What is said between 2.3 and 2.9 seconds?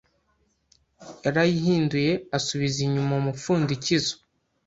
asubiza